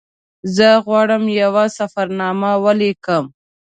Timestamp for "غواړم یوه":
0.85-1.65